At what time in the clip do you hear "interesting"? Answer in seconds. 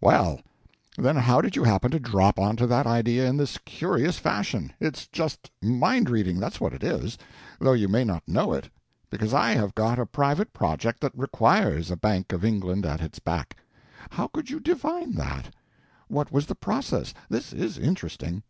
17.76-18.44